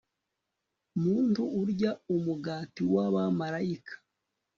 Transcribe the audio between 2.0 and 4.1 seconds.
umugati w'abamalayika